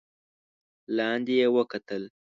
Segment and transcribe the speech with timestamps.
[0.97, 2.03] لاندې يې وکتل.